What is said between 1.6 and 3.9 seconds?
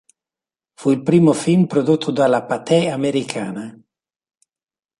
prodotto dalla Pathé americana.